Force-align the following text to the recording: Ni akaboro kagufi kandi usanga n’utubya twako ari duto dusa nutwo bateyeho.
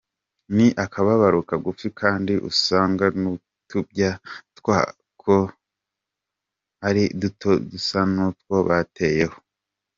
Ni 0.55 0.65
akaboro 0.83 1.37
kagufi 1.49 1.87
kandi 2.01 2.33
usanga 2.49 3.05
n’utubya 3.21 4.11
twako 4.57 5.35
ari 6.87 7.03
duto 7.21 7.51
dusa 7.69 7.99
nutwo 8.13 8.55
bateyeho. 8.69 9.37